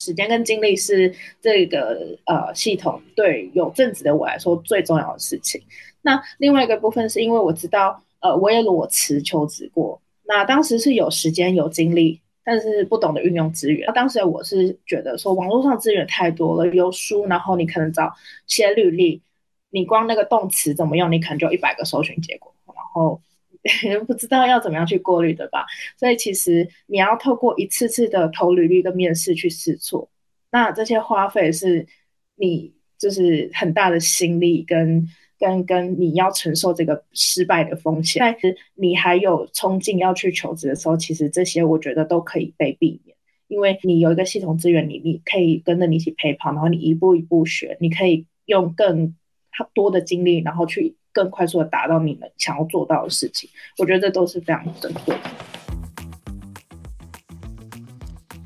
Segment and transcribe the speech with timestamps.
[0.00, 5.62] 时间跟精力是这个呃系统对有正职的我来说最重要的事情。
[6.02, 13.84] 那另外一个部分是因为我知道，呃，我也裸辞求职过，那当时是有时间有精力，但是不懂得运用资源。
[13.86, 18.14] 那当时我是觉得说，网络上资源太多了，有书，然后你可能找
[18.46, 19.20] 写履历，
[19.68, 23.20] 你光那个动词怎么用，你可能就一百个搜寻结果，然后
[24.06, 25.66] 不知道要怎么样去过滤，对吧？
[25.98, 30.10] 所以其实你要透过一次次的投履历跟面试去试错，
[30.50, 31.86] 那这些花费是
[32.36, 35.08] 你就是很大的心力跟。
[35.40, 43.16] 跟跟你要承受这个失败的风险，但是你还有冲劲要去求职的时候，其实这些我觉得都可以被避免，
[43.48, 49.16] 因为你有一个系统资源，你你可以跟着你一起陪跑，然后你一步一步学，你可以用更
[49.72, 55.30] 多的精力，然后去更快速的达到你们想要做到的事情，我觉得这都是非常珍贵的。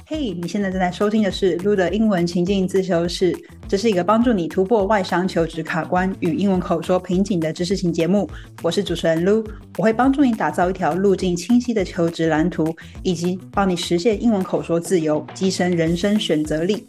[0.06, 3.34] 嘿，你现在正在收听的是 Lu 的英文情境自修室。
[3.66, 8.28] 这是一个帮助你突破外商求职卡关与英文口说瓶颈的知识型节目。
[8.62, 9.44] 我是主持人 Lu，
[9.78, 16.86] 我会帮助你打造一条路径清晰的求职蓝图，以及帮你实现英文口说自由，跻身人生选择力。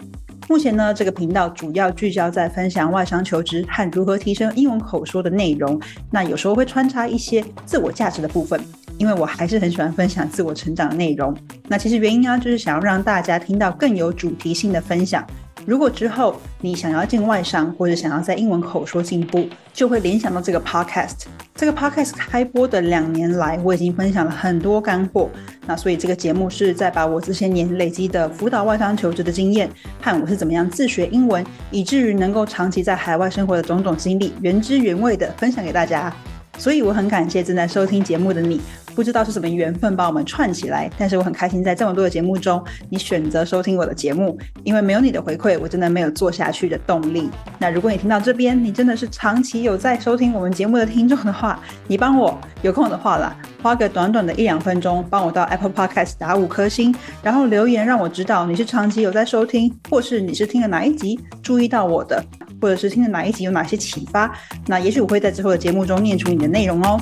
[0.48, 5.80] 目前呢，这个频道主要聚焦在分享外商求职和如何提升英文口说的内容。
[6.12, 8.64] 那有时候会穿插一些自我价值的部分。
[9.06, 11.32] 因为我还是很喜欢分享自我成长的内容。
[11.68, 15.24] 那其实原因呢，就是想要让大家听到更有主题性的分享。
[15.64, 21.26] 如果之后你想要进外商，或者想要在英文口说进步，就会联想到这个 podcast。
[21.54, 25.30] 这个 podcast 开播的两年来，我已经分享了很多干货。
[25.68, 29.70] 那所以这个节目是在把我这些年累积的辅导外商求职的经验，
[30.02, 36.12] 和我是怎么样自学英文，以至于能够长期在海外生活的种种经历，原汁原味的分享给大家。
[36.58, 38.62] 所以我很感谢正在收听节目的你。
[38.96, 47.30] 不知道是什么缘分把我们串起来，但是我很开心在这么多的节目中，你选择收听我的节目，因为没有你的回馈，我真的没有做下去的动力。
[47.60, 62.24] 那如果你听到这边，你真的是长期有在收听我们节目的听众的话，你帮我有空的话啦，花个短短的一两分钟，帮我到 Apple Podcast 打五颗星，然后留言让我知道你是长期有在收听，或是你是听了哪一集注意到我的，
[62.66, 66.98] 或者是听了哪一集有哪些启发，那也许我会在之后的节目中念出你的内容哦。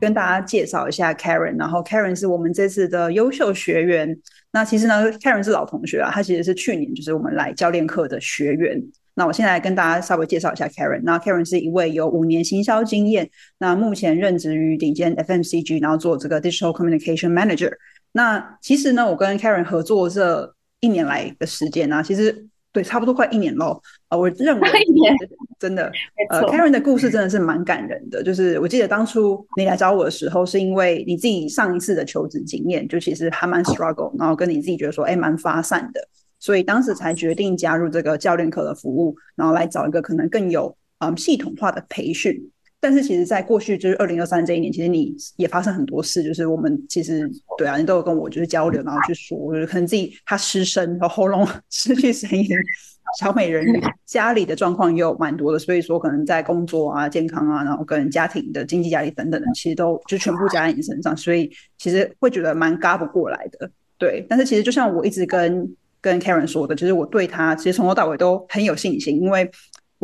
[0.00, 4.18] 跟大家介绍一下 Karen，然后 Karen 是我们这次的优秀学员。
[4.50, 8.82] 那其实呢，Karen 是老同学啊，他其实是去年就是我们来教练课的学员。
[9.16, 11.02] 那我现在跟大家稍微介绍一下 Karen。
[11.04, 13.28] 那 Karen 是一位有五年行销经验，
[13.58, 17.70] 那目前任职于顶尖 FMCG，然后做这个 Digital Communication Manager。
[18.16, 22.48] 那其实呢，我跟 Karen 合作这一年来的时间呢，其实。
[22.74, 23.80] 对，差不多快一年喽。
[24.08, 24.68] 呃，我认为
[25.60, 25.92] 真的，
[26.28, 28.20] 呃，Karen 的故事真的是蛮感人的。
[28.20, 36.00] 就是我记得当初你来找我的时候，是因为你自己上一次的求职经验，就其实还蛮 struggle，然后跟你自己觉得说，哎，蛮发散的，
[36.40, 42.50] 所以当时才决定加入这个教练课的服务，然后来找一个可能更有嗯系统化的培训。
[42.84, 52.46] 但是其实，在过去就是二零二三这一年，其实你也发生很多事，就是我们其实对啊，你都有跟我就是交流，然后去说，就是可能自己他失声，然后喉咙 失去声音，
[53.18, 63.70] 小美人鱼 家里的状况也有蛮多的，所以说可能在工作啊、健康啊，然后跟家庭的经济压力等等的，其实都就全部加在你身上，所以其实会觉得蛮嘎不过来的。
[63.96, 69.50] 对，但是其实就像我一直跟跟 Karen 说的，就是我对他其实从头到尾都很有信心，因为。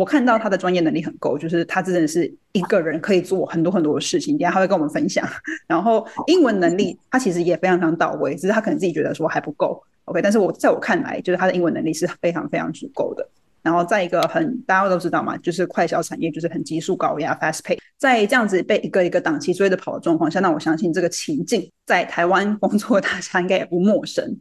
[0.00, 4.38] 我看到他的专业能力很够，就是他真的是一个人可以做很多很多的事情。
[4.38, 5.28] 等下他会跟我们分享。
[5.66, 9.78] 然后英文能力他其实也非常非常到位，只是他可能自己觉得说还不够。
[10.06, 13.28] OK，但是我在我看来，就是他的英文能力是非常非常足够的。
[13.62, 24.34] 然后在一个很大家都知道嘛，就是快销产业就是很急速高压 fast pay，在这样子被一个一个档期追着跑的状况下，那我相信这个情境在台湾工作大家应该也不陌生。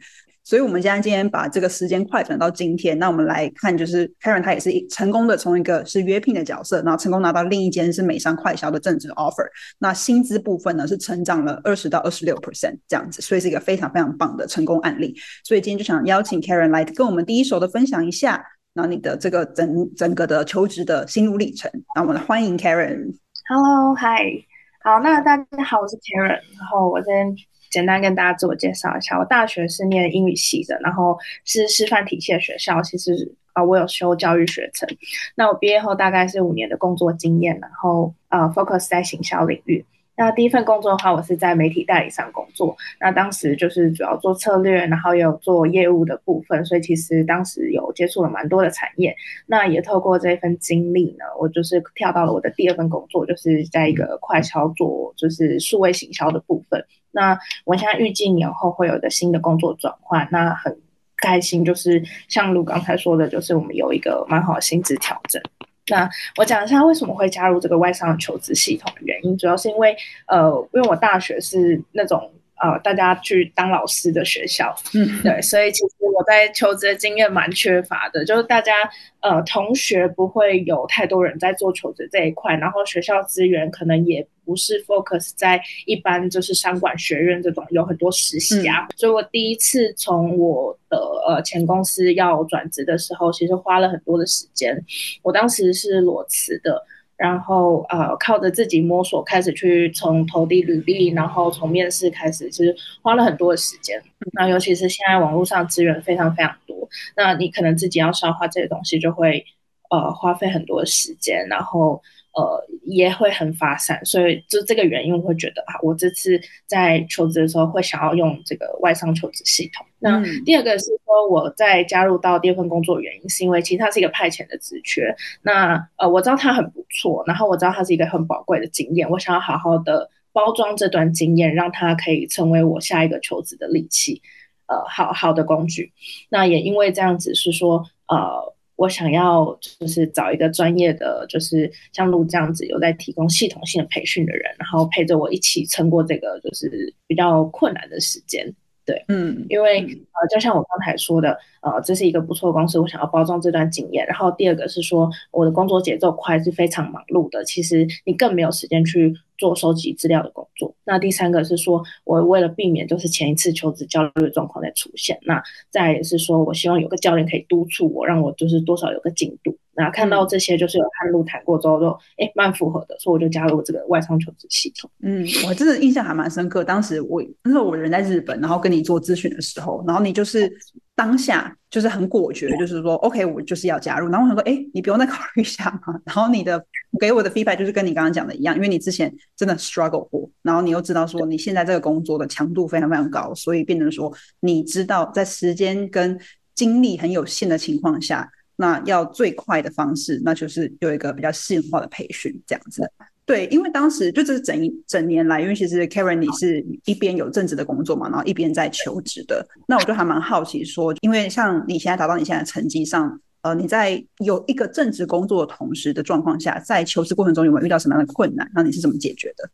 [0.50, 9.46] 所以，我们现在今天把这个时间快转到今天，那我们来看，就是 Karen 他也是成功的从一个是约聘的角色，然后成功拿到另一间是美商快销的正职 offer。
[9.78, 15.16] 那薪资部分呢是成长了二十到二十六 percent 这样子，所以是一个非常非常棒的成功案例。
[15.44, 18.44] 所以今天就想邀请 Karen 来跟我们第一手的分享一下，
[18.74, 21.69] 然后你的这个整整个的求职的心路历程。
[21.96, 23.13] 那我们欢迎 Karen。
[23.48, 24.44] Hello，Hi，
[24.84, 27.36] 好，那大家好，我是 Karen，然后我先。
[27.69, 32.81] 简单跟大家自我介绍一下，我大学是念英语系的，然后是师范体系的学校。
[32.81, 34.88] 其实啊，我有修教育学程。
[35.36, 39.86] 那我毕业后大概是五年的工作经验，然后呃，focus 在行销领域。
[40.19, 42.75] 那第一份工作的话，我是在媒体代理商工作。
[43.00, 49.16] 那当时就是主要做策略，然后也有做业务的部分，所以其实当时有接触了蛮多的产业。
[49.45, 56.83] 那也透过这份经历呢，我就是跳到了我的第二份工作，就是在一个快销做就是数位行销的部分。
[57.12, 60.77] 那我现在预计年后会有一个新的工作转换，那很
[61.15, 65.42] 开心，就是像卢刚才说的，就是我们有一个蛮好的薪资调整。
[65.89, 69.95] 那我讲一下为什么会加入这个外商求职系统的原因，主要是因为
[70.27, 72.31] 呃，因为我大学是那种
[72.62, 78.74] 呃大家去当老师的学校，嗯，对，所以其实我在求职的经验蛮缺乏的，就是大家
[79.22, 84.28] 呃同学不会有太多人在做求职这一块，然后学校资源可能也。
[84.50, 90.98] 不是 focus 在一般就是商管学院这种有很多实习啊，所以我第一次从我的
[91.28, 94.76] 呃前公司要转职的时候，其实花了很多的时间。
[95.22, 96.84] 我当时是裸辞的，
[97.19, 104.01] 然后呃靠着自己摸索，开始去从投递履历，然后从面试开始，其实花了很多的时间。
[104.31, 109.45] 那尤其是现在网络上资源非常非常多，那你可能自己要消化这些东西，就会
[109.92, 112.01] 呃花费很多时间，然后。
[112.39, 119.86] 呃，也会很发散，所以就这个原因，我会觉得啊，我这次在求职的时候会想要用这个外商求职系统。
[120.00, 125.13] 那第二个是说，我在加入到第二份工作原因，是因为其实它是一个派遣的职缺。
[125.41, 134.21] 那呃，我知道它很不错，然后我知道它是一个很宝贵的经验，我想要好好的包装这段经验，让它可以成为我下一个求职的利器，
[134.68, 135.91] 呃，好好的工具。
[136.30, 138.56] 那也因为这样子是说，呃。
[138.80, 148.56] 我想要就是找一个专业的，就是像路这样子有在提供系统性的培训的人，然后陪着我一起撑过这个就是比较困难的时间。
[148.89, 154.03] 对，嗯，因为呃，就像我刚才说的，呃，这是一个不错的公司，我想要包装这段经验。
[154.07, 160.74] 然后第二个是说，我的工作节奏快，是非常忙碌的，其实你更没有时间去做收集资料的工作。
[160.86, 165.39] 那第三个是说，我为了避免就是前一次求职焦虑的状况再出现，那
[165.69, 169.56] 再也是说我希望有个教练可以督促我，让我就是多少有个进度。
[169.80, 174.92] 那看到这些，就是有和路谈过之后，就哎蛮符合的，所以我就加入这个外商求职系统。
[175.02, 176.64] 嗯，我真的印象还蛮深刻。
[176.64, 180.52] 当时我那时候我人在日本，然后跟你做咨询的时候，然后你就是
[180.96, 184.10] 当下就是很果决，就是说 OK，我就是要加入。
[184.10, 185.98] 然后我想说，哎，你不用再考虑一下吗？
[186.06, 186.62] 然后你的
[187.00, 196.20] 给我的 feedback 就是跟你刚刚讲的一样，因为你之前真的 struggle 过，然后你又知道说你现在这个工作的强度非常非常高，所以变成说你知道在时间跟
[196.54, 198.30] 精力很有限的情况下。
[198.62, 202.82] 那要最快的方式，那就是有一个比较系统化的培训，这样子。
[203.26, 209.48] 对，因为当时就这整一整年来，因为其实 Karen 你是一边有正职的工作嘛，然后一边在求职的。
[209.66, 218.52] 那我就还蛮好奇说，因为像你现在达到你现在成绩上，呃，你在有一个正职工作的同时的状况下，在求职过程中有没有遇到什么样的困难？
[218.54, 219.50] 那你是怎么解决的？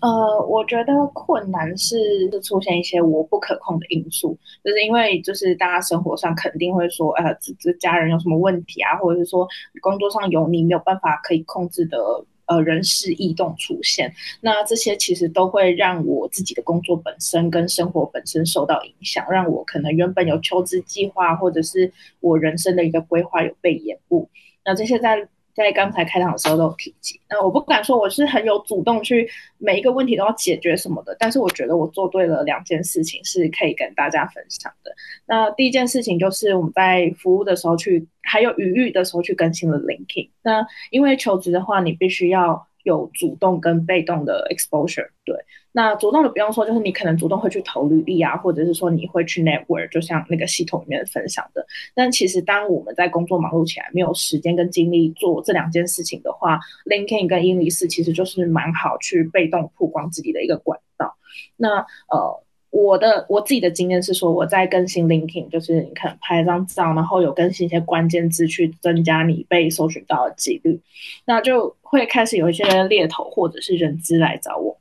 [0.00, 1.96] 呃，我觉得困难是
[2.42, 9.48] 出现一些我不可控的因素，就是因为就是大家生活上肯定会说，呃，这这家人有什么问题啊，或者是说
[9.80, 11.98] 工作上有你没有办法可以控制的
[12.46, 24.28] 呃人事异动出现，那这些其实都会让我自己的工作本身跟生活本身受到影响，让我可能原本有求职计划或者是我人生的一个规划有被延误，
[24.64, 25.28] 那这些在。
[25.54, 34.92] 在刚才开场的时候都有提及，那我不敢说我是很有主动去每一个问题都要解决什么的，但是我觉得我做对了两件事情是可以跟大家分享的。
[35.26, 40.28] 那第一件事情就是我们在服务的时候去，还有余裕的时候去更新了 linking。
[40.42, 45.36] 那因为求职的话，你必须要有主动跟被动的 exposure，对。
[45.72, 51.64] 那主动的不用说，就是你可能主动会去投履历啊，或者是说你会去 network，就像那个系统里面分享的。
[51.94, 61.14] 但其实当我们在工作忙碌起来，没有时间跟精力做这两件事情的话，LinkedIn 跟英离士其实就是蛮好去被动曝光自己的一个管道。
[61.56, 61.78] 那
[62.08, 70.80] 呃，我的我自己的经验是说，我在更新 LinkedIn，就是你可能拍一张照，然后有更新一些关键字去增加你被搜寻到的几率，
[71.26, 74.76] 那就会开始有一些猎头或者是人资来找我。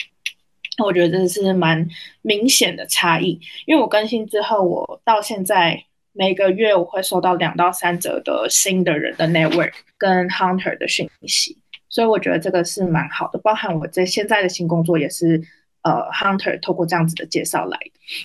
[0.86, 1.88] 我觉得这是蛮
[2.22, 5.84] 明显的差异，因为我更新之后，我到现在
[6.14, 11.58] 每个月我会收到两到三折的新的人的 network 跟 hunter 的讯息，
[11.88, 13.40] 所以我觉得这个是蛮好的。
[13.40, 15.42] 包含我在现在的新工作也是，
[15.84, 17.78] 呃，hunter 透过这样子的介绍来，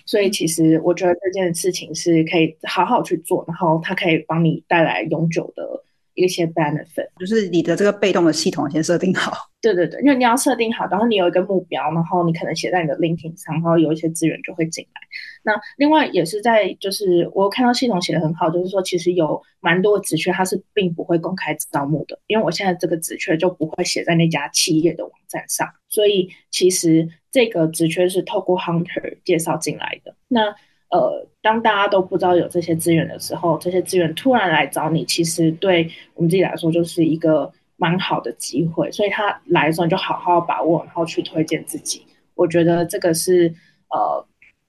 [0.06, 5.83] 所以其实我觉得这件事情是可以好好去做，然后它可以帮你带来永久的
[6.14, 9.32] 一些 benefit，就是你的这个被动的系统先设定好。
[9.60, 15.00] 对对对，因为你要设定好，然后你有一个目标，然后你可能写在你的 LinkedIn 上，然后有一些资源就会进来。
[15.42, 30.14] 那另外也是在，就是我看到系统写的很好，就是说其实有蛮多职缺它是并不会公开招募的，因为我现在这个职缺就不会写在那家企业的网站上，所以其实这个职缺是透过 Hunter 介绍进来的。
[30.28, 30.54] 那
[30.94, 37.52] 呃，当大家都不知道有这些资源的时候，这些资源突然来找你，其实对我们自己来说就是一个。
[37.76, 42.06] 蛮好的机会，所以他来的时候你就好好把握，然后去推荐自己。
[42.36, 43.52] 我觉得这个是
[43.90, 44.24] 呃，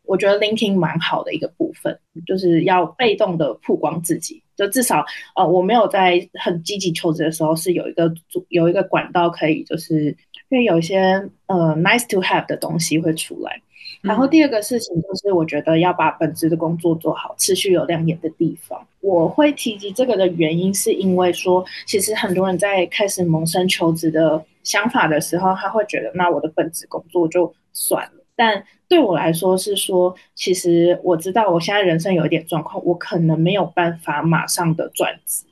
[0.06, 4.42] 我觉得 LinkedIn 蛮好的一个部分，就是要被动的曝光自己。
[4.58, 5.06] 就至少
[5.36, 8.12] 呃，我没有在很积极求职的时候是有一个
[8.50, 10.06] 有一个管道可以，就是
[10.50, 13.62] 因为有一些呃 nice to have 的东西会出来。
[14.06, 18.80] 然后第二个事情就是，我觉得要把本职的工作做好，持续有亮眼的地方。
[19.02, 28.12] 我会提及这个的原因，是因为说，其实很多人在开始萌生求职的想法的时候，他会觉得，那我的本职工作就算了。
[28.36, 35.46] 但对我来说是说，其实我知道我现在人生有一点状况，我可能没有办法马上的转职。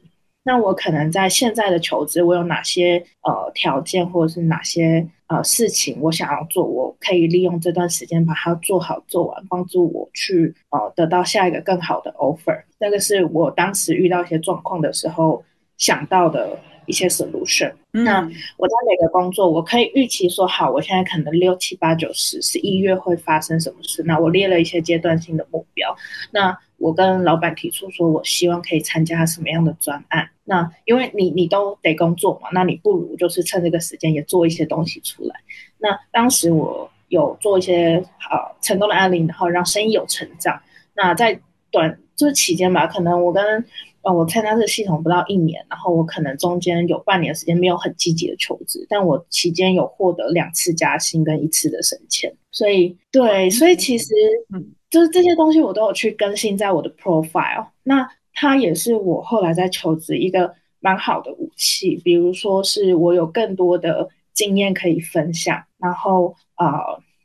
[0.46, 12.62] 那我可能在现在的求职，我有哪些呃条件，或者是哪些呃事情我想要做，我可以利用这段时间把它做好做完，帮助我去呃得到下一个更好的 offer。
[12.78, 15.44] 那个是我当时遇到一些状况的时候
[15.78, 17.72] 想到的一些 solution。
[17.92, 18.22] 那
[18.58, 24.04] 我在每个工作，我可以预期说好，我现在可能六七八九十十一月会发生什么事。
[24.04, 25.96] 那我列了一些阶段性的目标。
[26.32, 30.30] 那我跟老板提出说，我希望可以参加什么样的专案。
[30.44, 35.34] 那因为你你都得工作嘛，那你不如就是趁这个时间也做一些东西出来。
[35.78, 40.62] 那当时我有做一些呃成功的案例，然后让生意有成长。
[40.94, 41.40] 那在
[41.72, 43.66] 短这期间吧，可能我跟
[44.04, 52.34] 呃我参加这个系统不到一年，然后我可能中间有半年时间没有很积极的求职，但我期间有获得两次加薪跟一次的升迁。
[52.52, 54.14] 所以对，所以其实
[54.54, 54.74] 嗯。
[54.94, 62.00] 就是这些东西我都有去更新在我的 profile，那它也是我后来在求职一个蛮好的武器。
[62.04, 66.78] 比如说是我有更多的经验可以分享，然后啊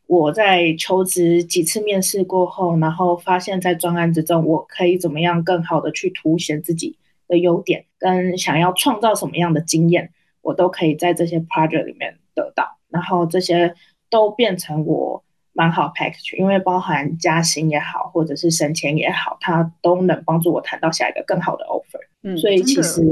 [0.09, 6.99] 我在求职几次面试过后，然后发现在专案之中我可以怎么样更好的去凸显自己
[7.29, 10.11] 的优点，跟想要创造什么样的经验，
[10.43, 13.73] 我都可以在这些 project 里面得到，然后这些
[14.11, 15.23] 都变成我。
[15.55, 21.99] 蛮好 package，因为包含加薪也好，或者是升迁也好，它都能帮助我谈到下一个更好的 offer。
[22.23, 23.03] 嗯，所以其实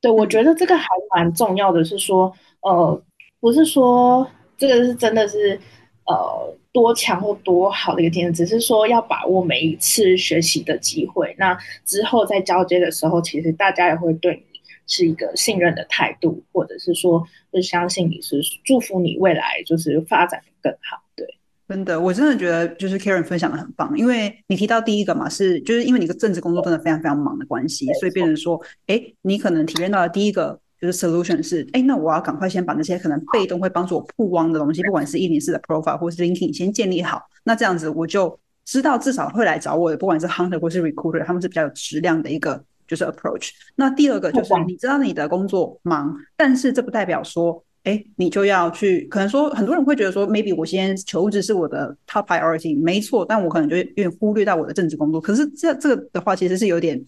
[0.00, 3.02] 对我觉得这个还蛮重要的，是说，呃，
[3.40, 4.24] 不是说
[4.56, 5.58] 这个是真的是
[6.06, 11.34] 呃多强或多好的一个经验，只是说要把握每一次学习的机会。
[11.38, 21.02] 那之后在交接的时候，其实大家也会对你是一个信任的态度，或者是说是相信你是祝福你未来就是发展的更好。
[21.14, 21.26] 对
[21.68, 43.50] 真的，我真的觉得就是 Karen 分享的很棒，因为你提到第一个嘛，是就是因为你个政治工作真的非常非常忙的关系，所以变成说，哎，你可能体验到的第一个就是 solution 是，哎，那我要赶快先把那些可能被动会帮助我曝光的东西，不管是一零四的 profile 或是 LinkedIn 先建立好，那这样子我就知道至少会来找我的，不管是 hunter 或是 recruiter，他们是比较有质量的一个就是 approach。
[43.76, 47.62] 那第二个就是你知道你的工作忙，但是这不代表说。
[47.84, 55.18] 哎，你就要去，可能说很多人会觉得说，maybe 我先求职是我的 top priority，没错，但我可能就有点忽略到我的政治工作。
[55.18, 57.02] 可是这这个的话，其实是有点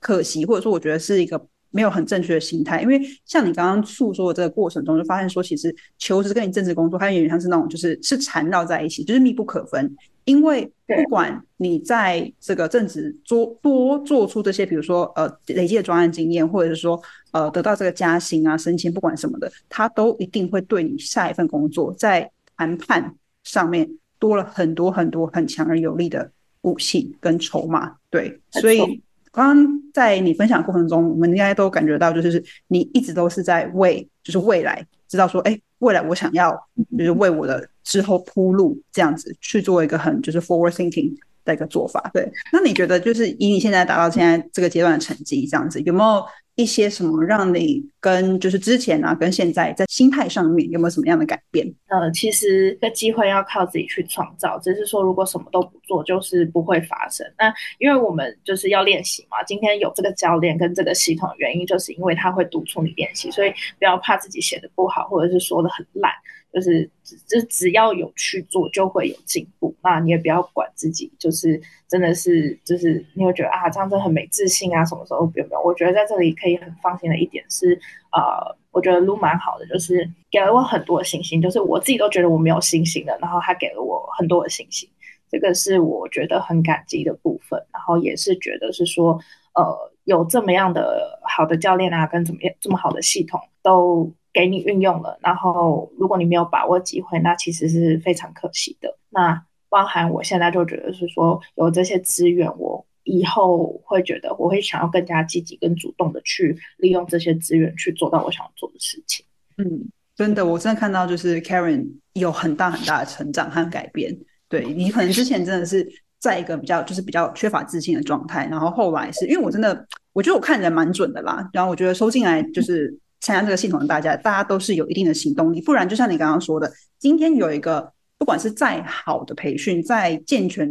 [0.00, 1.40] 可惜，或者说我觉得是一个
[1.76, 2.80] 没有很正确的心态。
[2.80, 9.94] 因为像你刚刚诉说的这个过程中，就发现说，其实求职跟你政治工作，它有点像是那种就是是缠绕在一起，就是密不可分。
[10.24, 23.14] 因为不管你在这个政治做多做出这些，比如说呃累积的专案经验，或者是说呃得到这个加薪啊升迁，不管什么的，它都一定会对你下一份工作在谈判
[23.44, 26.28] 上面多了很多很多很强而有力的
[26.62, 27.94] 武器跟筹码。
[28.10, 29.00] 对，所以
[29.36, 36.52] 刚刚在你分享过程中，我们应该都感觉到，就是你一直都是在为就是未来知道说，哎，未来我想要
[36.98, 37.68] 就是为我的。
[37.86, 41.14] 之后铺路这样子去做一个很就是 forward thinking
[41.44, 42.28] 的一个做法，对。
[42.52, 51.66] 那你觉得就是以你现在达到现在这个阶段的成绩这样子，有没有一些什么让你跟就是之前啊跟现在在心态上面有没有什么样的改变？
[51.88, 57.26] 呃，其实这机会要靠自己去创造，只是说如果什么都不做，就是不会发生。
[57.38, 66.10] 那因为我们就是要练习嘛，今天有这个教练跟这个系统，原因就是因为他会督促你练习，所以不要怕自己写的不好，或者是说的很烂。
[66.56, 69.76] 就是只只只要有去做，就会有进步。
[69.82, 75.62] 那你也不要管自己，就是真的是就是你会觉得啊，这样真的很没自信啊，什么时候不用不用？
[75.62, 77.78] 我觉得在这里可以很放心的一点是，
[78.10, 84.88] 呃，我觉得撸蛮好的，就是给了我很多的信心，就是我自己都觉得我没有信心的，然后他给了我很多的信心，
[85.30, 89.20] 这个是我觉得很感激的部分，然后也是觉得是说，
[89.52, 94.10] 呃，有这么样的好的教练啊，跟怎么样这么好的系统都。
[94.36, 98.98] 给你运用了，然后如果你没有把握机会，那其实是非常可惜的。
[99.08, 109.24] 那包含我现在就觉得是说，有这些资源，我以后会觉得我会想要更加积极、跟主动的去利用这些资源去做到我想做的事情。
[109.56, 114.14] 嗯，真的，我真的看到就是 Karen 有很大很大的成长和改变。
[114.50, 122.94] 对你可能之前真的是在一个比较就是比较缺乏自信的状态，然后后来是因为我真的我觉得我看人蛮准的啦，然后我觉得收进来就是。
[123.20, 130.70] 参加这个系统的大家，大家都是有一定的行动力，不然就像你刚刚说的，今天有一个不管是再好的培训、再健全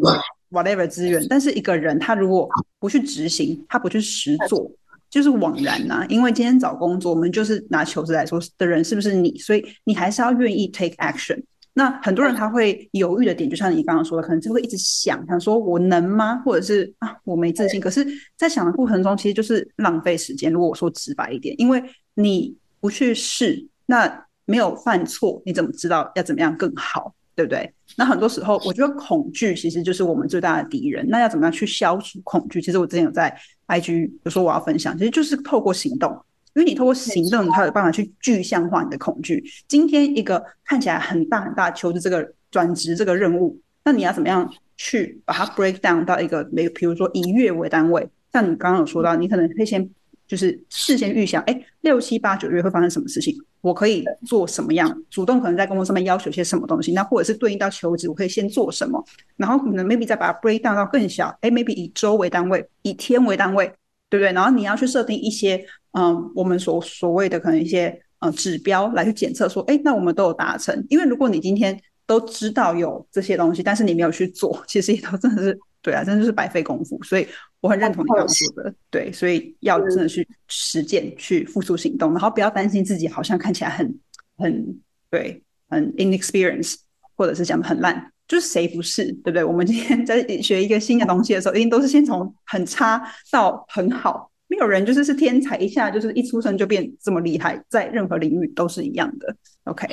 [0.51, 2.47] whatever 资源，但是一个人他如果
[2.79, 4.71] 不去执行，他不去实做，
[5.09, 6.05] 就是枉然呐。
[6.07, 9.37] 因为今天找工作，我们就是拿求职来说的人是不是你？
[9.37, 11.43] 所以你还是要愿意 take action。
[11.77, 16.37] 那很多人他会犹豫的点，就像你刚刚说的，可能就会一直想想说我能吗？
[16.45, 17.81] 或者是啊我没自信。
[17.81, 18.05] 可是，
[18.37, 20.49] 在想的过程中，其实就是浪费时间。
[20.49, 21.83] 如果我说直白一点，因为
[22.15, 27.13] 你不去试，那没有犯错，你怎么知道要怎么样更好？
[27.35, 27.69] 对不对？
[27.97, 31.05] 那很多时候，我觉得恐惧其实就是我们最大的敌人。
[31.09, 32.61] 那要怎么样去消除恐惧？
[32.61, 36.09] 其实我之前有在 IG 有说我要分享，其实就是透过行动，
[36.53, 39.43] 因为你透过行动，你才有办法去具象化你的恐惧。
[39.67, 49.89] 今天一个看起来很大很大求职这个转职这个任务，那你要怎么样去把它 break down 到一个每，比如说以月为单位，像你刚刚有说到，你可能会先。
[50.27, 53.35] 就是事先预想，哎，六七八九月会发生什么事情？
[53.61, 55.03] 我可以做什么样？
[55.09, 56.93] 主动可能在工作上面要求些什么东西？
[56.93, 59.03] 那或者是对应到求职，我可以先做什么？
[59.37, 63.65] 然后可能 maybe 再把它 break down 到更小，哎，maybe 以周为单位，以天为单位，
[64.09, 64.31] 对不对？
[64.33, 70.85] 然后你要去设定一些，嗯，我们所所谓的可能一些呃指标来去检测，说，哎，那我们都有达成。
[70.89, 75.59] 因为如果你今天都知道有这些东西，但是你没有去做，其实也都真的是。
[75.85, 77.27] 对啊，真的是白费功夫，所以
[77.61, 78.73] 我很认同你刚刚说的。
[78.89, 83.99] 对，所以要真的去实践，去付出行动，然后不要担心自己好像看起来很
[84.35, 84.79] 很
[85.11, 86.77] 对，很 inexperience，
[87.15, 89.43] 或者是讲的很烂，就是谁不是，对不对？
[89.43, 92.99] 我们今天 在学一个新的东西的时候，一定都是先从很差
[93.31, 99.35] 到很好，没有人就是是天才，一下就是一出生就变这么厉害，在任何领域都是一样的。
[99.65, 99.87] OK。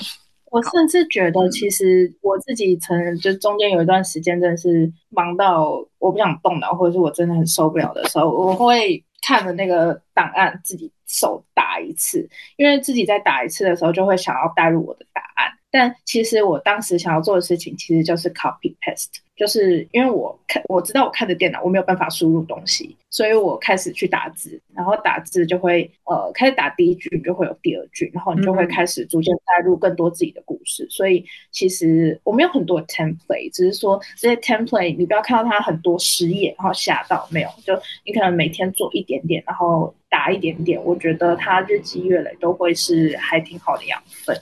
[0.52, 15.50] 我甚至觉得，其实我自己承认，就中间有一段时间真的是忙到我不想动脑，或者是我真的很受不了的时候，我会看着那个档案自己手打一次，因为自己在打一次的时候就会想要带入我的答案。
[15.71, 30.86] 但其实我当时想要做的事情，其实就是 copy paste，就是因为我看我知道我看着电脑，我没有办法输入东西，所以我开始去打字，然后打字就会呃开始打第一句就会有第二句，然后你就会开始逐渐带入更多自己的故事。
[30.90, 44.36] 所以其实我们有很多 template，只是说这些 template 你不要看到它很多十页，然后吓到没有，就你可能每天做一点点，然后打一点点，我觉得它日积月累都会是还挺好的养分。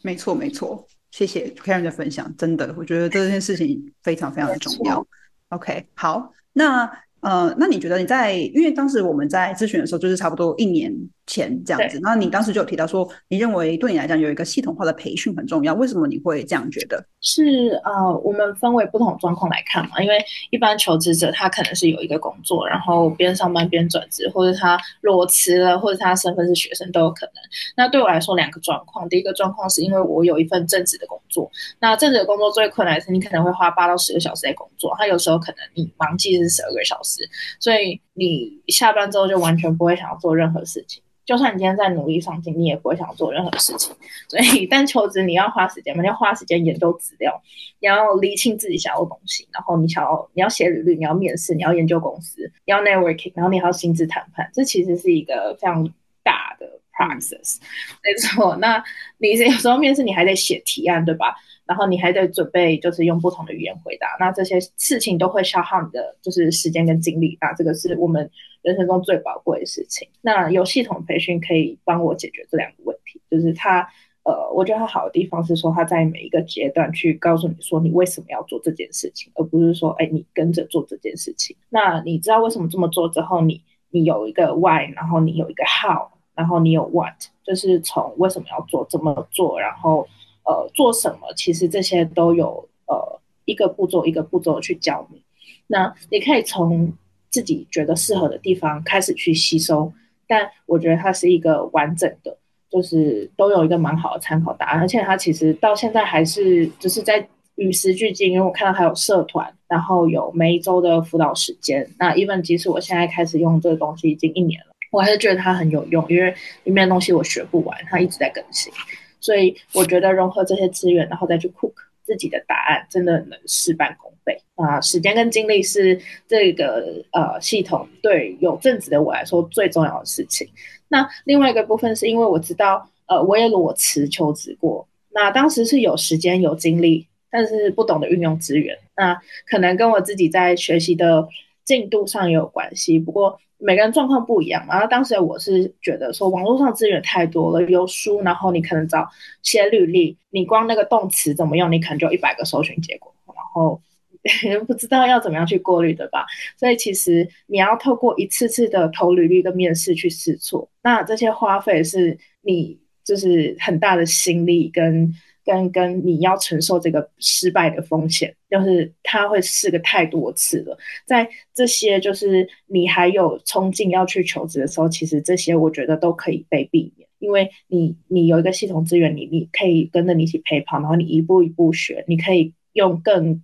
[0.00, 0.86] 没错，没错，
[1.18, 5.04] 谢谢 Karen 的分享，真的，我觉得这件事情非常非常的重要。
[5.48, 6.88] OK，好，那
[7.22, 10.94] 呃，那你觉得你在，因为当时我们在咨询的时候，就是差不多一年。
[11.28, 17.04] 钱这样子，那你当时就有提到说，你认为对你来讲有一个系统化的培训很重要，为什么你会这样觉得？
[17.20, 20.18] 是呃，我们分为不同状况来看嘛，因为
[20.50, 27.34] 一般求职者他可能是有一个工作，然后边上班边转职，或者他裸辞了，或者他身份是学生都有可能。
[27.76, 37.28] 那对我来说，两个状况，第一个状况是因为我有一份正职的工作，那正职的工作最困难是你可能会花八到十个小时在工作，他有时候可能你忙季是十二个小时，
[37.60, 41.02] 所以你下班之后就完全不会想要做任何事情。
[41.28, 43.94] 就算你今天在努力上进，你也不会想做任何事情。
[44.30, 47.38] 所以，但求职你要花时间嘛，你要花时间研究资料，
[47.80, 54.50] 你要理清自己想要的东西，然后你想要你要写履历，你要面试，你要研究公司，你要 networking，然后你还要薪资谈判。
[54.54, 55.84] 这其实是一个非常
[56.22, 57.58] 大的 process。
[58.02, 58.82] 没错，那
[59.18, 61.36] 你有时候面试你还得写提案，对吧？
[61.68, 64.08] 然后你还得准备，就是用不同的语言回答。
[64.18, 67.38] 那这些事情都会消耗你的就是时间跟精力。
[67.40, 68.28] 那这个是我们。
[68.60, 73.22] 人生中最宝贵的事情，那有系统培训可以帮我解决这两个问题。
[73.30, 73.88] 就是它，
[74.24, 81.56] 呃，我觉得它好的地方是说，它在每一个阶段去告诉你说你为什么要做这件事情，而不是说，哎，你跟着做这件事情。
[81.70, 90.06] 那你知道为什么这么做之后，你你有一个 why，然后你有一个 how，然后你有 what，就是从为什么要做，怎么做，然后
[90.48, 93.20] 呃做什么，其实这些都有呃。
[93.48, 95.22] 一个步骤一个步骤去教你。
[95.68, 96.92] 那你可以从
[97.30, 99.90] 自己觉得适合的地方开始去吸收，
[100.26, 102.36] 但我觉得它是一个完整的，
[102.68, 111.88] 就是都有一个蛮好的参考答案，而且它其实到现在还是就是在与时俱进，因为我看到还有社团，然后有每一周的辅导时间。
[111.98, 116.34] 那 even 即使我现在开始用这个东西已经一年了，我还是觉得它很有用，因为
[116.64, 118.70] 里面的东西我学不完，它一直在更新，
[119.20, 121.72] 所以我觉得融合这些资源，然后再去 cook
[122.04, 124.40] 自己的答案，真的能事半功倍。
[124.56, 130.48] 啊，时间跟精力是这个呃系统对有正职的我来说最重要的事情。
[130.88, 138.76] 那另外一个部分是因为我知道，呃，我也裸辞求职过，那当时是有时间有精力，但是不懂得运用资源。
[138.96, 141.28] 那可能跟我自己在学习的
[141.68, 142.98] 进度上也有关系。
[142.98, 144.74] 不过每个人状况不一样嘛。
[144.74, 149.06] 然后当时我是觉得说，网络上资源太多了，有书，然后你可能找
[149.42, 153.80] 写履历，你光那个动词怎么用，你可能就一百个搜寻结果，然后。
[154.66, 156.26] 不知道要怎么样去过滤，对吧？
[156.56, 165.10] 所以其实你要透过一次次的投履历跟面试去试错，那这些花费是你就是很大的心力跟
[165.48, 170.76] 跟跟你要承受这个失败的风险，就是他会试个太多次了。
[171.06, 183.42] 在这些就是你还有冲劲要去求职的时候，其实这些我觉得都可以被避免，因为你你有一个系统资源，你你可以跟着你一起陪跑，然后你一步一步学，你可以用更。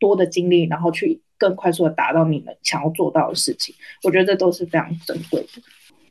[0.00, 5.62] 多的精力，然后去更快速的达到你们想要做到的事情，我觉得这都是非常珍贵的。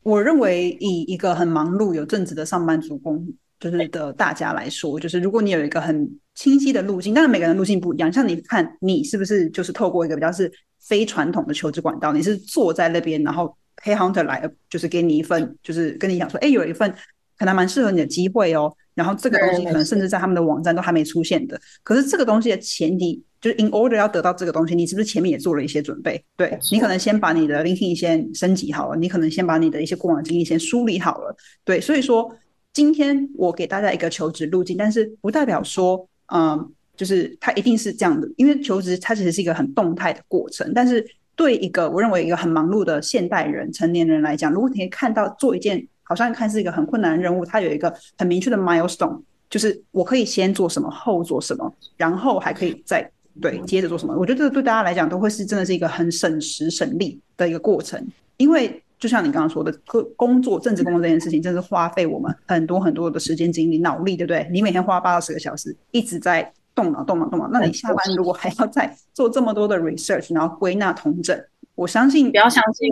[0.03, 3.27] 我认为以一个很忙碌、有正职的上班族工，
[3.59, 8.11] 就是的大家来说，就是如果你有一个很清晰的路径，当然每个人路径不一样。
[8.11, 12.11] 像你看，你是不是就是透过一个比较是非传统的求职管道？
[12.11, 16.93] 你是坐在那边，然后黑 hunter 来，就是给你一份，就是跟你讲说，哎，有一份
[17.37, 18.73] 可能蛮适合你的机会哦。
[18.93, 21.59] 然后这个东西可能甚至在他们的网站都还没出现的。
[21.83, 23.23] 可是这个东西的前提。
[23.41, 26.19] 就是 in order 要得到这个东西，你是不是前面也做了一些准备？
[26.35, 31.35] 对你可能先把你的 LinkedIn 先升级好了，你可能先把你的一些过往经历先梳理好了。
[31.63, 32.35] 对，所以说
[32.75, 40.69] 今天我给大家一个求职路径，但是不代表说，嗯，就是它一定是这样的，因为求职它其实是一个很动态的过程。
[40.75, 41.03] 但是
[41.37, 53.09] 对一个我认为一个很忙碌的现代人、成年人来讲，如果你看到做一件好像看是一个很困难的任务，它有一个很明确的 milestone，就是我可以先做什么，后做什么，然后还可以再。
[53.41, 54.13] 对，接着做什么？
[54.17, 59.73] 我觉得这个对大家来讲都会是真的是一个很省时省力的一个过程，因为就像你刚刚说的，
[60.15, 64.47] 工作、政治工作这件事情，真是花费我们很多很多的时间、精力、脑力，对不对？
[64.51, 71.39] 你每天花八到十个小时一直在动脑、动脑、动脑，那你下班如果还要再做这么多的 research，然后归纳统整，
[71.75, 72.89] 我相信不要相信。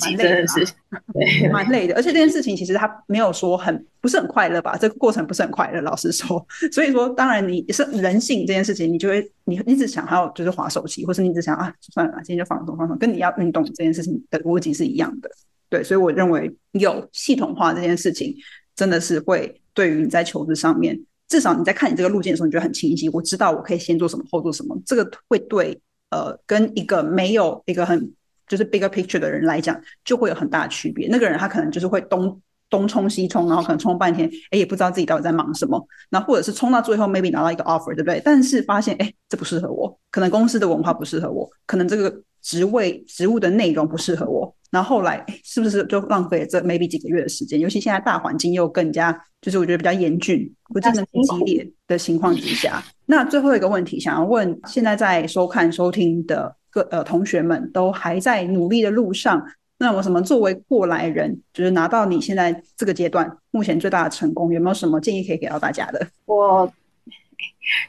[0.00, 1.94] 蛮累的， 是， 蛮累的。
[1.94, 4.76] 而且这件事情其实他没有说很不是很快乐吧？
[4.76, 6.44] 这个过程不是很快乐，老实说。
[6.72, 15.30] 所以说，当然你是人性这件事情，你就会你一直想要就是划手机，或是你只想啊算了，今天就放松放松，跟你要运动这件事情的逻辑是一样的。
[15.68, 18.34] 对，所以我认为有系统化这件事情，
[18.74, 23.08] 真的是会对于你在求职上面，至少你在看你这个路径的时候，你觉得很清晰。
[23.10, 28.12] 我知道我可以先做什么，后做什么，这个会对呃跟一个没有一个很。
[28.46, 31.08] 就是 bigger picture 的人来讲，就会有很大的区别。
[31.08, 35.80] 那个人他可能就是会东东冲西冲，然后可能冲半天，哎，也不知道自己到底在忙什么。
[36.10, 38.20] 然后或者是冲到最后，maybe 拿到一个 offer，对不对？
[38.24, 44.52] 但是发现，哎，这不适合我，可能公司的文化不适合我，可能这个职位职务的内容不适合我。
[44.72, 47.58] 然后后来，是不是就浪费了这 maybe 几个月的时间？
[47.58, 52.82] 尤其现在大环境又更加，就是我觉得比较严峻、不竞争激烈的情况之下。
[53.06, 56.56] 那最后一个问题，想要问现在在收看收听的。
[56.76, 59.42] 各呃，同学们都还在努力的路上。
[59.78, 66.06] 那我什么作为过来人，就是拿到你现在这个阶段目前最大的成功，有没有什么建议可以给到大家的？
[66.26, 66.70] 我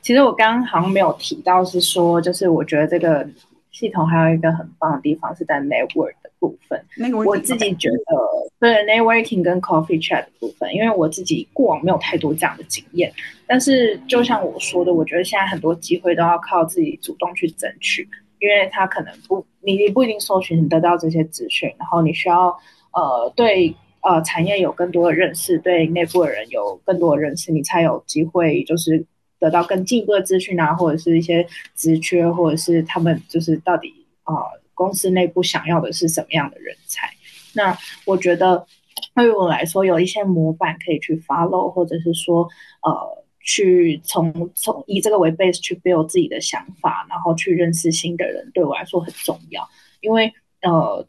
[0.02, 3.28] 其实我刚刚好像没有提到，是说就是我觉得这个
[3.72, 6.82] 系统还有一个很棒的地方是在 network 的部分。
[6.96, 8.06] 那个我自己觉得，
[8.58, 13.12] 对 networking 跟 coffee chat 的部分，因为我自己过往没有太多这样的经验。
[13.46, 18.08] 但是就像我说的，我觉得现在很多机会都要靠自己主动去争取。
[18.40, 22.48] 因为他可能不，你你不一定搜寻得到这些资讯，然后你需要
[22.92, 29.06] 呃对呃产业有更多的认识，对内部的人有更多的认识，你才有机会就是
[29.40, 34.34] 得到更进一步的资讯啊，或者是一些职缺，或者是他们就是到底啊
[34.74, 37.10] 公司内部想要的是什么样的人才。
[37.54, 38.66] 那我觉得
[39.16, 42.48] 对于我来说，有一些模板可以去 follow，或者是说
[42.84, 43.17] 呃。
[43.48, 49.68] 去从从以这个为 base 去 build 自己的想法，然后去认识新的人，对我来说很重要。
[50.02, 50.32] 因为
[50.62, 51.08] 呃，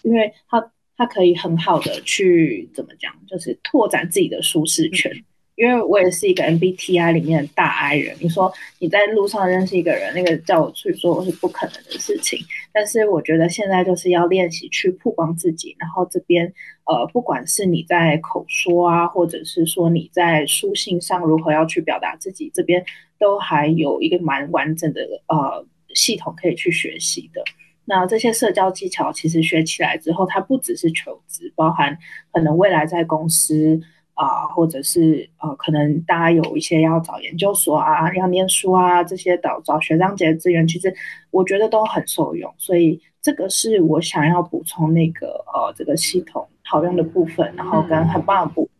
[0.00, 5.12] 因为他他可以很好的去怎么讲，就是拓展自己的舒适圈。
[5.56, 8.14] 因为我也是一个 MBTI 里面的大 I 人。
[8.20, 12.38] 你说你在路上认识一个人，那个叫我去做是不可能的事情。
[12.72, 16.52] 但是我觉得现在就是要练习去曝光自己，然后这边
[16.84, 22.84] 呃，不管是你在口说啊，或者是说你在书信上如何要去表达自己，这边
[23.18, 27.42] 都还有一个蛮完整的呃系统可以去学习的。
[27.86, 31.96] 那这些社交技巧其实学起来之后，它不只是求职，包含
[32.32, 33.80] 可能未来在公司。
[34.16, 40.92] 啊，或者是呃，可能大家有一些要找研究所啊，要念书啊，这些找找学长姐的资源，其实
[41.30, 42.52] 我觉得都很受用。
[42.56, 48.72] 所以这个是我想要补充那个呃，这个系统好用的部分，然后跟很棒的部分。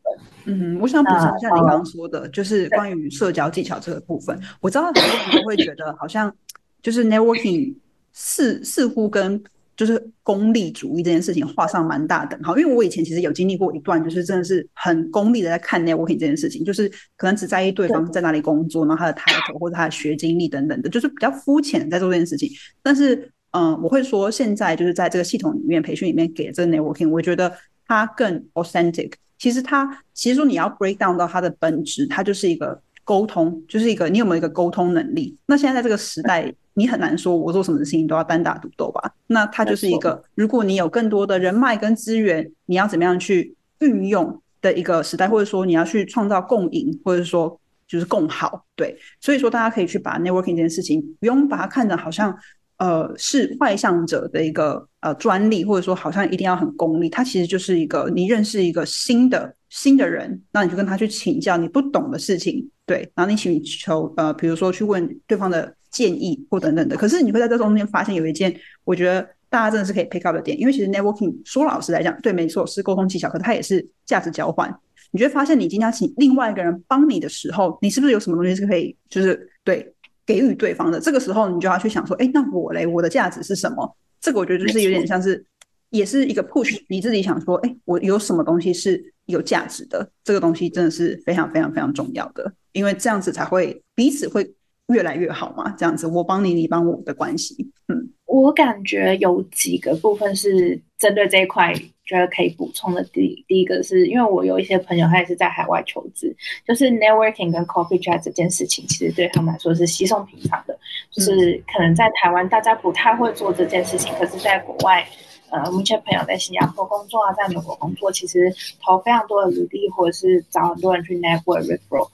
[0.47, 4.41] 嗯，我想补充一下你刚刚说的，就是关于社交技巧这个部分。
[4.61, 6.35] 我知道很多人都会觉得，好像
[6.81, 7.75] 就是 networking
[8.13, 9.43] 似似乎跟
[9.77, 22.51] 就是功利主义这件事情画上蛮大等号，因为我以前其实有经历过一段，就是真的是很功利的在看 networking 这件事情，就是可能只在意对方在哪里工作，然后他的 title 或者他的学经历等等的，就是比较肤浅在做这件事情。
[22.83, 27.53] 但是，嗯，我会说现在就是在这个系统里面培训里面给这个 networking，我觉得
[27.87, 29.13] 它更 authentic。
[29.39, 35.37] 其实它其实说你要 break down 到它的本质，它就是一个沟通，就是一个你有没有一个沟通能力。
[35.45, 36.55] 那现在在这个时代。
[36.79, 39.11] 你很难说，我做什么事情都要单打独斗吧？
[39.29, 47.59] 那它就是一个，如果你有更多的人脉跟资源，你要怎么样去运用的一个时代，或者说你要去创造共赢，或者说
[47.89, 48.95] 就是共好，对。
[49.23, 52.37] 所以说，大家可以去把 networking 这件事情，不用把它看的好像
[52.77, 57.09] 呃是外向者的一个呃专利，或者说好像一定要很功利。
[57.09, 63.11] 它其实就是一个，你认识一个新的新的人，那你就跟他去请教你不懂的事情，对。
[63.15, 65.75] 然后你请求呃，比如说去问对方的。
[65.91, 74.73] 建议或等等的，可是你会在这中间发现有一件，我觉得大家真的是可以 pick up 的点，因为其实 networking 说老实来讲，对，没错是沟通技巧，可是它也是价值交换。
[75.13, 79.95] 你会发现，你今天请另外一个人帮你的时候，你是不是有什么东西是可以，就是对
[80.27, 81.01] 给予对方的？
[81.01, 83.97] 这个时候，你就要去想说，哎，那我嘞，我的价值是什么？
[84.21, 85.43] 这个我觉得就是有点像是，
[85.91, 90.11] 也是一个 push，你自己想说，哎，我有什么东西是有价值的？
[90.25, 94.56] 这个东西真的是非常非常非常重要的，因为这样子才会彼此会。
[94.89, 97.73] 越来越好嘛，这样子我帮你，你帮我的关系。
[97.89, 103.03] 嗯，我感觉有几个部分是针对这一块，觉得可以补充的。
[103.05, 106.35] 第第一个是因为我有一些朋友，他也是在海外求职，
[106.67, 110.79] 就是 networking 跟 coffee chat 这件事情，其实对他们来说是稀松平常的。
[111.11, 115.05] 就是可能在台湾大家不太会做这件事情，可是在国外，
[115.51, 118.53] 呃，目前朋友在新加坡工作啊，在美国工作，其实
[118.85, 122.09] 投非常多的履历，或者是找很多人去 network referral。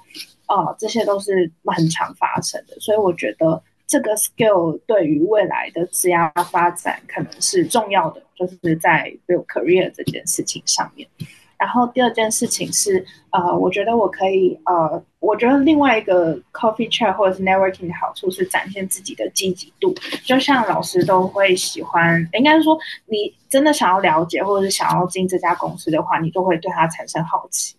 [0.46, 6.16] 啊，这些都是很常发生的，所以我觉得这个 skill 对于未来的职业
[6.50, 11.08] 发展可能是重要的，就是在 build career 这件事情上面。
[11.58, 19.94] 然后第二件事情是，呃，我觉得我可以，呃，我觉得另外一个 coffee chat 或者是 networking 的好处是展现自己的积极度。
[20.24, 22.76] 就像老师都会喜欢，应该是说
[23.06, 27.76] 你真的想要了解或者是想要进这家公司的话，你都会对他产生好奇。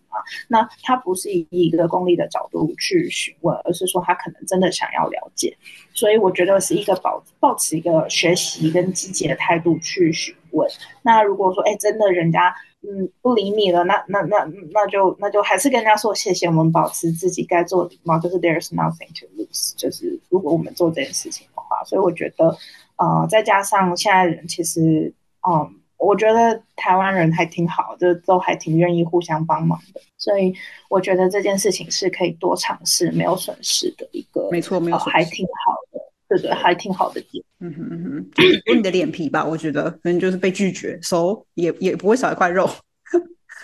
[0.48, 5.56] 那他不是以一个功利的角度去询问，而是说他可能真的想要了解，
[5.94, 10.70] 所以我觉得是一个保保持一个学习跟积极的态度去询问。
[11.02, 22.58] 那如果说哎真的人家嗯不理你了，那那那那就那就还是跟人家说谢谢，我们保持自己该做的礼貌，就是 there's nothing to lose，就是如果我们做这件事情的话，所以我觉得
[22.98, 25.14] 呃再加上现在人其实
[25.48, 25.80] 嗯。
[26.04, 30.54] 我觉得台湾人还挺好的，都还挺愿意互相帮忙的，所以
[30.90, 37.44] 我觉得这件事情是可以多尝试，没有损失的一个，没错，没有还挺好的，对对，还挺好的点。
[37.60, 38.32] 嗯哼嗯哼，
[38.66, 42.70] 有你的脸皮吧，我觉得可能就是被拒绝，so 也也不会少一块肉。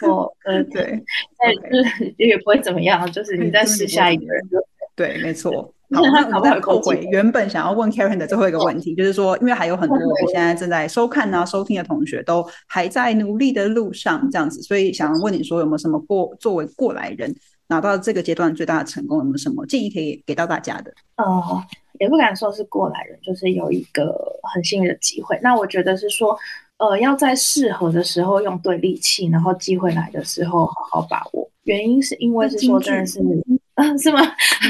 [0.02, 1.04] 哦，嗯 对，
[1.38, 4.58] 但是也不会怎么样，就是你再试下一个人就
[4.96, 5.74] 对，没错。
[5.96, 6.02] 好，
[6.44, 17.36] 那我后悔原本想要问 Karen 的最后一个问题，就是说，因为还有很多我们现在正在收看啊、收听的同学都还在努力的路上，这样子，所以想问你说，有没有什么过作为过来人
[17.70, 20.94] 拿到这个阶段最大的成功，有没有什么建议可以给到大家的？
[21.18, 21.64] 哦，
[22.00, 24.16] 也不敢说是过来人，就是有一个
[24.54, 25.40] 很幸运的机会。
[25.42, 26.38] 那我觉得是说，
[26.78, 31.50] 呃，要在适合的时候用对力气，然后机会来的时候好好把握。
[31.64, 33.20] 原因是因为是说，真的是，
[33.98, 34.20] 是吗？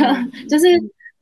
[0.50, 0.66] 就是。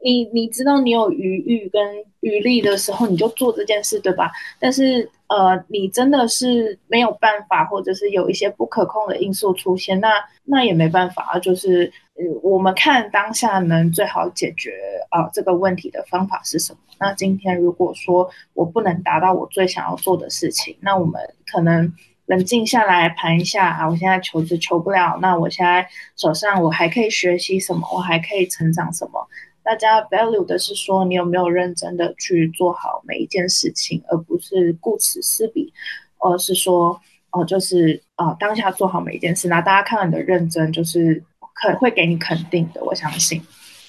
[0.08, 1.82] 你你知道你有余欲跟
[2.22, 4.32] 余力的时候，你就做这件事，对吧？
[4.58, 10.08] 但是呃，你真的是没有办法，或者是有一些不可控的因素出现，那
[10.46, 11.40] 那也没办法啊。
[11.40, 14.72] 就是呃，我们看当下能最好解决
[15.10, 16.80] 啊这个问题的方法是什么？
[17.02, 21.94] 那今天如果说我不能达到我最想要做的事情，那我们可能
[22.28, 27.86] 冷静下来盘一下啊，我现在求职求不了，那我现在手上我还可以学习什么？
[27.94, 29.28] 我还可以成长什么？
[29.68, 35.74] 大家 value 的是说你有没有认真的去做好每一件事情，而不是顾此失彼，
[36.20, 36.98] 而是说
[37.32, 39.50] 哦，就是啊当下做好每一件事。
[39.50, 41.22] 那大家看到你的认真，就是
[41.62, 43.42] 肯会给你肯定的，我相信。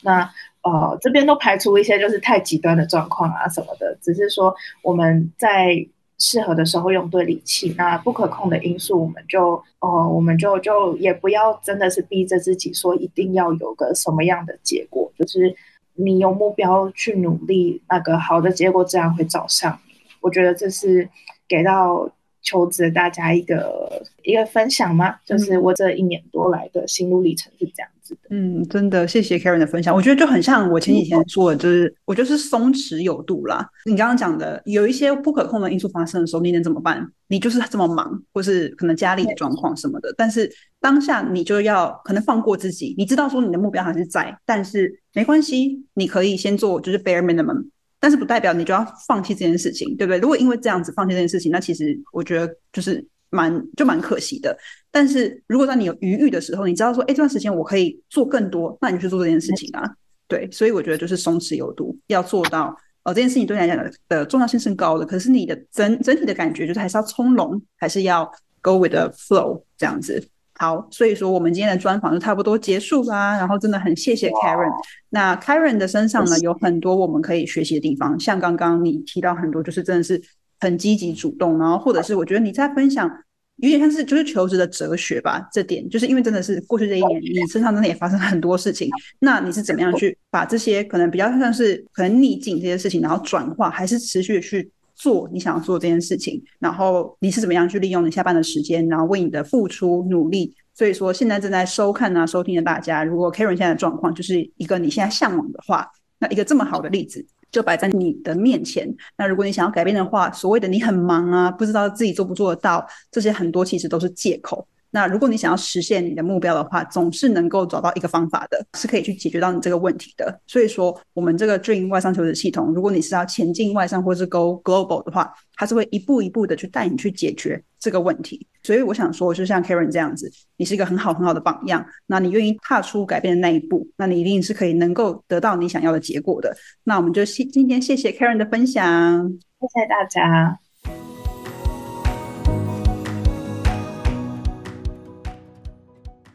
[0.02, 0.28] 那
[0.62, 5.86] 呃这边都排除一些就是太极端的状况啊什么的，只是说我们在。
[6.20, 15.54] 适合的时候用对理气，那不可控的因素，我们就哦，我们就就也不要真的是逼着自己说一定要有个什么样的结果，就是
[16.00, 19.94] 你有目标去努力，那个好的结果自然会找上你。
[20.20, 21.08] 我觉得这是
[21.48, 22.08] 给到
[22.40, 25.16] 求职大家一个一个分享吗？
[25.24, 27.90] 就是我这一年多来的心路历程是这样。
[28.30, 33.66] 嗯，真的谢谢 Karen 的分享，我觉得就很像我前几天说的，就是我就是松弛有度啦。
[33.84, 37.06] 你刚刚讲的有一些不可控的因素发生的时候，你能怎么办？
[37.28, 40.12] 你就是这么忙，或是可能家里的状况什么的。
[40.16, 47.68] 但是当下你就要可能放过自己，你知道说你的目标还是在，但是没关系，你可以先做就是 bare minimum，
[48.00, 50.18] 但是不代表你就要放弃这件事情，对不对？
[50.18, 53.06] 如果因为这样子放弃这件事情，那其实我觉得就是。
[53.30, 54.56] 蛮就蛮可惜的，
[54.90, 59.84] 但是如果当你有余裕的时候，你知道说，哎，这段时间我可以做更多，那你去做这件事情啊。
[60.26, 68.30] 对，所以我觉得就是松弛有度，要做到哦，这件事情对你来讲的重要性是高的，可是你的整整体的感觉就是还是要从容，还是要
[68.62, 70.26] go with the flow 这样子。
[70.54, 73.36] 好，所以说我们今天的专访就差不多结束啦。
[73.36, 74.72] 然后真的很谢谢 Karen。
[75.10, 80.20] 那 Karen 的身上呢有很多我们可以学习的地方，像刚刚你提到很多，就是真的是。
[80.60, 83.10] 很积极主动，然后或者是我觉得你在分享，
[83.56, 85.48] 有点像是就是求职的哲学吧。
[85.52, 88.88] 这点就是因为真的是过去这一年，你身上真的也发生很多事情。
[89.20, 96.42] 那你是怎么样去把这些可能比较像是可能逆境这些事情，然后转化，还是持续的去做你想要做这件事情？
[96.58, 100.54] 然后你是怎么样去利用你下班的时间，然后为你的付出努力？
[100.74, 105.84] 所以说，现在正在收看啊、收听的大家，如果 Karen 现在的状况就是一个你现在向往的话，
[106.20, 107.26] 那一个这么好的例子。
[107.50, 108.88] 就摆在你的面前。
[109.16, 114.66] 那如果你想要改变的话，所谓的你很忙啊，不知道自己做不做得到，这些很多其实都是借口。
[114.90, 120.40] 那如果你想要实现你的目标的话，总是能够找到一个方法的，是可以去解决到你这个问题的。
[120.46, 128.46] 所以说，我们这个 Dream 外商求职系统，如果你是要前进外商或是 Go Global 的话，它是会一步一步的去带你去解决这个问题。
[128.62, 131.84] 所以我想说，就像 Karen 这样子，你是一个很好很好的榜样。
[132.06, 136.56] 那你愿意踏出改变的那一步，那你一定是可以能够得到你想要的结果的。
[136.84, 139.28] 那我们就谢今天谢谢 Karen 的分享，
[139.60, 140.58] 谢谢大家。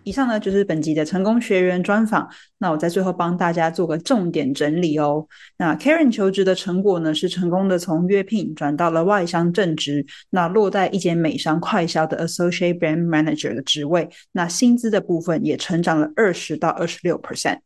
[0.03, 2.27] 以上呢就是本集的成功学员专访。
[2.57, 5.27] 那我在最后帮大家做个重点整理哦。
[5.57, 14.09] 那 Karen 求职的成果呢，是成功的从约聘转到了外商正职，那落在一间美商快销的 Associate Brand Manager 的职位。
[14.31, 17.59] 那薪资的部分也成长了二十到二十六 percent。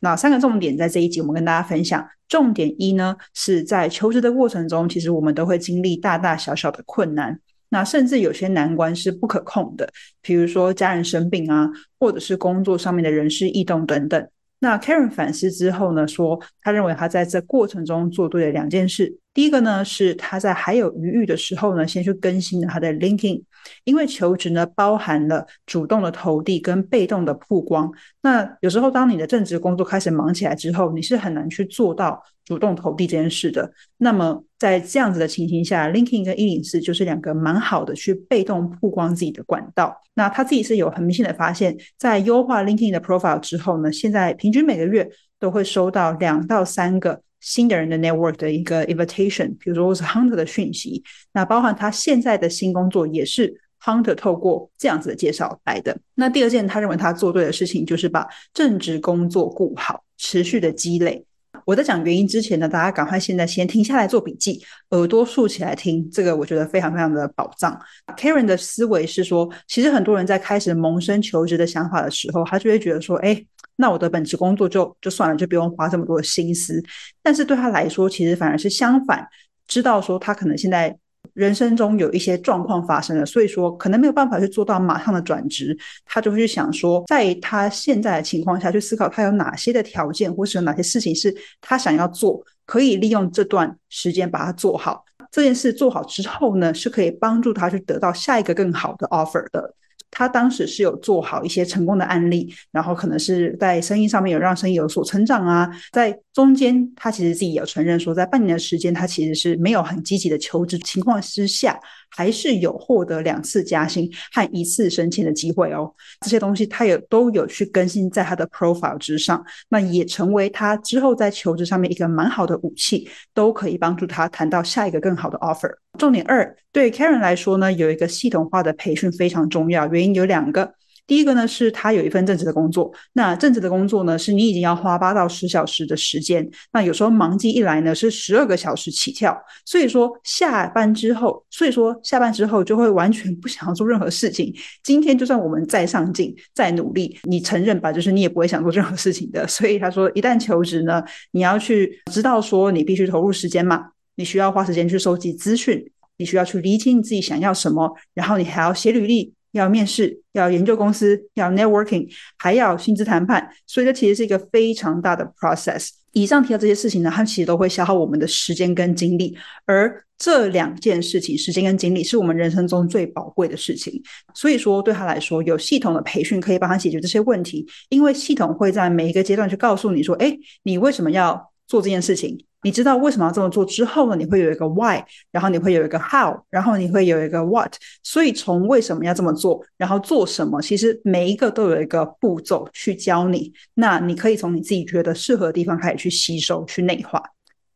[0.00, 2.06] 那三个重点在这一集我们跟大家分享。
[2.28, 7.38] 重点一呢，是在求职的过程中，其实我们都会经历大大小小的困难。
[7.76, 9.86] 那甚至有些难关是不可控的，
[10.22, 11.68] 比如说家人生病啊，
[12.00, 14.28] 或者是工作上面的人事异动等等。
[14.60, 19.18] 那 Karen 反思之后呢，说他认为他在这过程中做对了两件事。
[19.36, 23.42] 第一个呢，是他在还有余裕的时候呢，先去更新了他的 LinkedIn，
[23.84, 27.92] 因为求职呢包含了主动的投递跟被动的曝光。
[28.22, 33.70] 那有时候当你的正职工作开始忙起来之后，你是很难去做到主动投递这件事的。
[33.98, 39.94] 那么在这样子的情形下，LinkedIn 跟一零四就是两个蛮好的去被动曝光自己的管道。
[40.14, 45.06] 那他自己是有很明显的发现，在优化 LinkedIn 的 profile 之后呢，现在平均每个月
[45.38, 47.20] 都会收到两到三个。
[47.46, 51.00] 新的人的 network 的一个 invitation，比如说是 hunter 的讯息，
[51.32, 55.96] 那包含他现在的新工作也是 hunter 透过这样子的介绍来的。
[56.16, 61.24] 那第二件他认为他做对的事情，就是把正职工作顾好，持续的积累。
[61.64, 67.80] 我在讲原因之前呢，大家赶快现在先停下来做笔记，耳朵竖起来听，这个我觉得非常非常的宝藏。
[68.16, 73.46] Karen 的思维是说，其实很多人在开始萌生求职的想法的时候，他就会觉得说，哎。
[73.76, 76.82] 那我的本职工作就就算了，就不用花这么多的心思。
[77.22, 79.26] 但是对他来说，其实反而是相反，
[79.66, 80.96] 知道说他可能现在
[81.34, 95.04] 人生中有一些状况发生了，所以说可能没有办法去做到马上的转职，他就会去想说，在他现在的情况下去思考他有哪些的条件，或是有哪些事情是他想要做，可以利用这段时间把它做好。
[95.30, 99.74] 这件事做好之后呢，是可以帮助他去得到下一个更好的 offer 的。
[100.18, 105.68] 他当时是有做好一些成功的案例，然后可能是在生意上面有让生意有所成长啊。
[105.92, 111.78] 在中间，他其实自己也承认说，在半年的时间，他其实是没有很积极的求职情况之下，
[112.10, 115.92] 还是有获得两次加薪和一次升迁的机会哦。
[116.20, 125.70] 这些东西他也都有去更新在他的 profile 之上，那也成为他之后在求职上面一个蛮好的武器，都可以帮助他谈到下一个更好的 offer。
[125.98, 130.74] 重点二，对 Karen 来说呢，有一个系统化的培训非常重要，原因有两个。
[131.06, 132.92] 第一个呢，是他有一份正职的工作。
[133.12, 136.48] 那正职的工作呢，是你已经要花八到十小时的时间。
[136.72, 139.36] 那有时候忙季一来呢，是十二个小时起跳。
[139.64, 144.52] 所以说下班之后，所以说下班之后就会完全不想要做任何事情。
[144.82, 149.46] 今天就算我们再上进、再努力，你承认吧，就是你也不会想做任何事情的。
[149.46, 159.35] 所以他说，一旦求职呢，你要去知道说你必须投入时间嘛，你需要花时间去收集资讯，你需要去理清你自己想要什么，然后你还要写履历。
[159.58, 165.90] 要面试，要研究公司，要 networking，还要薪资谈判，所以这其实是一个非常大的 process。
[166.12, 169.36] 以上提到这些事情呢，它其实都会消耗我们的时间跟精力，
[169.66, 174.02] 而这两件事情，时间跟精力，是我们人生中最宝贵的事情。
[174.34, 182.42] 所以说，对他来说，有系统的培训可以帮他解决这些问题，因为系统会在每一个阶段去告诉你说，哎，你为什么要做这件事情？
[182.66, 184.16] 你知道为什么要这么做之后呢？
[184.16, 185.00] 你会有一个 why，
[185.30, 187.72] 然后你会有一个 how，然后你会有一个 what。
[188.02, 193.52] 所以从为什么要这么做，然后做什么，其实每一个都有一个步骤去教你。
[193.74, 197.22] 那你可以从你自己觉得适合的地方开始去吸收、去内化。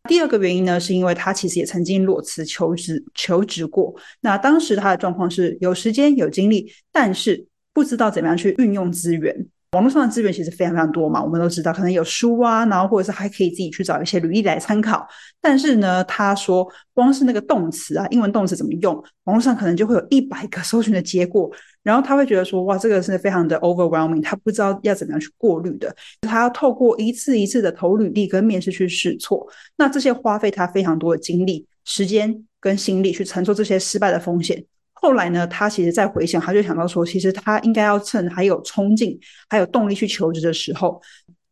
[0.08, 3.94] 第二个原因呢，是因为他其实也曾经裸辞求职、求职过。
[4.22, 9.46] 那当时他的状况是有时间、有精力，但是不知道怎么样去运用资源。
[9.72, 15.06] 网络上的资源其实非常非常多嘛，我们都知道，可能有书啊，然后或者是还可以自己去找一些履历来参考。
[15.40, 18.92] 但是呢，他说光是那个动词啊，英文动词怎么用，
[19.24, 21.48] 网络上可能就会有一百个搜寻的结果，
[21.84, 25.94] 然后他会觉得说，哇，这个是非常的 overwhelming，他不知道要怎么样去过滤的。
[26.22, 29.46] 他要透过一次一次的投履历跟面试去试错，
[29.76, 34.64] 那这些花费他非常多的精力、时间跟心力去承受这些失败的风险。
[35.00, 41.00] 后来呢，他其实再回想，他就想到说，其实他应该要趁还有冲劲、还有动力去求职的时候，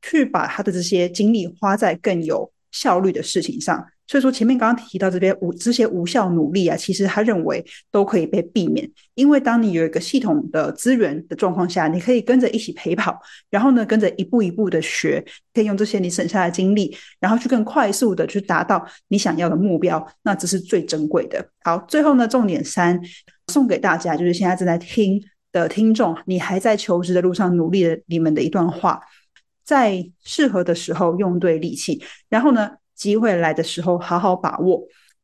[0.03, 3.85] 去把他的这些精力花在更有效率的事情上。
[4.11, 13.21] 所以说，前面刚刚提到这边无这些无效努力啊，其实他认为都可以被避免，因为当你有一个系统的资源的状况下，你可以跟着一起陪跑，
[13.51, 15.23] 然后呢，跟着一步一步的学，
[15.53, 21.47] 可以用这些你省下的精力，然后去更快速的去达到你想要的目标，那这是最珍贵的。
[21.63, 22.99] 好，最后呢，重点三
[23.49, 25.23] 送给大家，就是现在正在听
[25.53, 29.01] 的听众，你还在求职的路上努力的你们的一段话，
[29.65, 32.71] 在适合的时候用对力气，然后呢。
[32.99, 34.81] 机会来的时候，好好把握；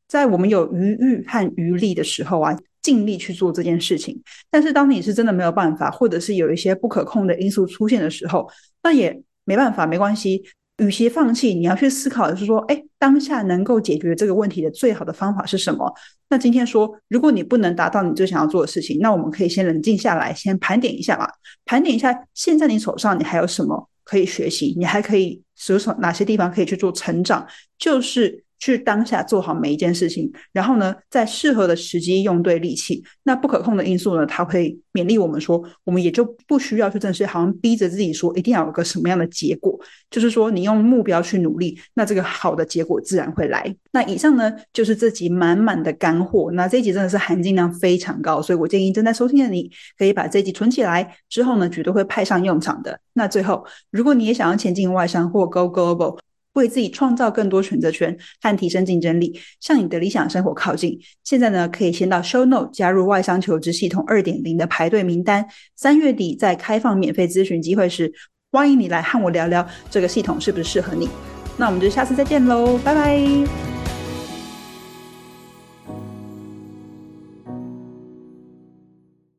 [0.07, 4.23] 在我们有余欲和余力的时候啊，尽力去做这件事情。
[4.49, 8.49] 但是，当你是真的没有办法，或者是有一些不可控的因素出现的时候，
[8.85, 10.45] 那也没办法，没关系。
[10.79, 15.93] 与其放弃，你要去思考的是说：哎，当下能够解决这个问题的最好的方法是什么？
[16.29, 21.29] 那今天说，如果你不能达到你最想要做的事情，那我们可以先冷静下来，先盘点一下嘛，
[21.65, 25.43] 盘点一下现在你手上你还有什么可以学习，你还可以。
[25.57, 27.47] 手手哪些地方可以去做成长，
[27.79, 33.03] 就是去当下做好每一件事情，然后呢，在适合的时机用对力气。
[33.25, 39.79] 那不可控的因素呢，它会勉励我们说，我们也就不需要去正式好像逼着自己说一定要有个什么样的结果。
[40.11, 43.75] 就是说，你用目标去努力，那这个好的结果自然会来。
[43.93, 46.51] 那以上呢，就是这集满满的干货。
[46.53, 52.99] 那这集真的是含金量非常高，所以我建议正在收听的你可以把这集存起来，之后呢，绝对会派上用场的。
[53.13, 56.19] 那最后，如果你也想要前进外商或 Go Global，
[56.55, 65.47] 为自己创造更多选择权和提升竞争力，向你的理想生活靠近，现在呢，可以先到 Show Note 加入外商求职系统二点零的排队名单。
[65.77, 68.13] 三月底在开放免费咨询机会时。
[68.53, 71.09] 欢迎你来和我聊聊这个系统是不是适合你。
[71.57, 73.74] 那我们就下次再见喽，拜拜。